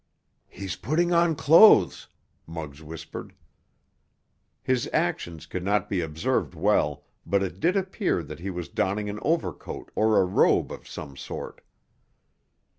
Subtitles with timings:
[0.47, 2.07] "He's putting on clothes,"
[2.47, 3.33] Muggs whispered.
[4.63, 9.11] His actions could not be observed well, but it did appear that he was donning
[9.11, 11.61] an overcoat or a robe of some sort.